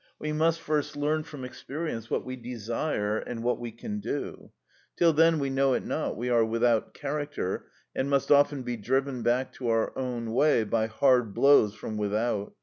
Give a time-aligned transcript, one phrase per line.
[0.17, 4.49] We must first learn from experience what we desire and what we can do.
[4.97, 9.21] Till then we know it not, we are without character, and must often be driven
[9.21, 12.55] back to our own way by hard blows from without.